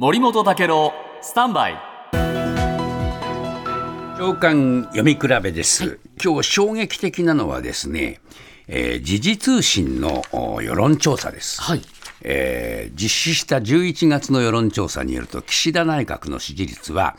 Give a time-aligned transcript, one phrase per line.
[0.00, 1.76] 森本武郎スタンバイ。
[4.16, 8.20] 長官読み比べです、今日衝撃的なのはですね、
[8.68, 11.82] えー時事通信のお世論調査です、はい。
[12.22, 17.16] えー実施した11月の世論調査によると岸田内閣の支持率は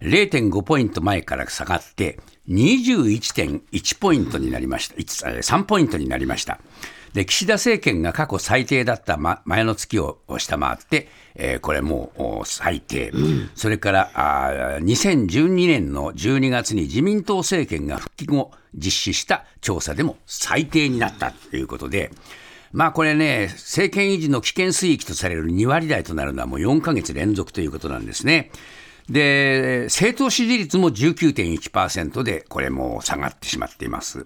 [0.00, 4.94] 0.5ポイント前から下がって21.1ポイントになりました。
[4.94, 6.60] 1えー3ポイントになりました
[7.12, 13.12] で岸田政権が過去最低だったま前の月を下回って、えーこれもうお最低、
[13.54, 22.10] それからあー2012年の12月に自民党政権が復帰後実施した調査でも最低になったということで、
[22.72, 28.50] まあこれね、政権維持の危険水域とされる2割台となるのはもう4ヶ月連続ということなんですね。
[29.08, 34.24] で、政党支持率も19.1%で、これも下がってしまっています。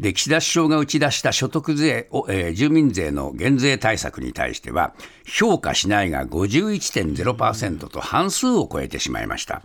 [0.00, 4.94] で、岸田首相が打ち出した所得税を、えー住民税の減税対策に対しては、
[5.26, 9.62] 評価しないが51.0%と半数を超えてしまいました。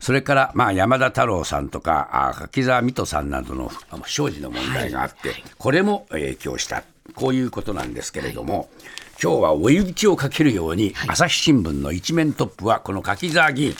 [0.00, 6.84] それから、まあ、山田太郎さんとか、あ柿沢水戸さんなどのあ不祥事の問題があって、これも影響した。
[7.14, 8.68] こういうことなんですけれども、
[9.22, 13.74] 今日は追い打ちをかけるように、朝日新聞の一面トップは、この柿沢議員、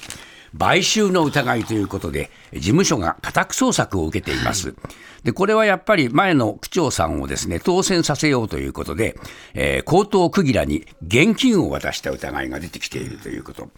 [0.58, 4.74] 買収の疑いということで、事務所が家宅捜索を受けています。
[5.22, 9.16] で、これはやっぱり前の区長さんをですね、当選させようということで、
[9.54, 13.68] えー、江東区議らに現金を渡した疑いが出てきているということ。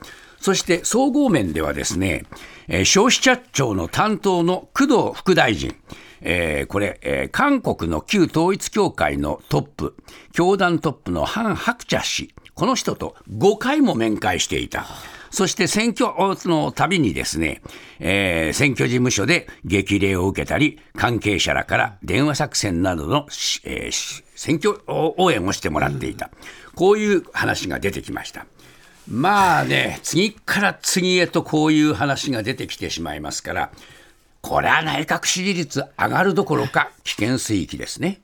[0.40, 2.24] そして総合面ではですね、
[2.68, 5.74] えー消費者庁の担当の工藤副大臣、
[6.22, 9.96] えーこれ、えー韓国の旧統一教会のトップ、
[10.32, 14.86] 教団トップのハン・ハクチャ氏、この人と5回も面会していた。
[15.30, 16.10] そして選挙
[16.48, 17.62] のたびにですね、
[18.00, 23.26] えー選挙事務所で激励を受けたり、関係者らから電話作戦などの、
[23.64, 26.30] えー選挙応援をしてもらっていた。
[26.74, 28.46] こういう話が出てきました。
[29.08, 33.70] まあね、次から次へとこういう話が出てきてしまいますから、
[34.40, 38.20] これは内閣支持率上がるどころか危険水域ですね。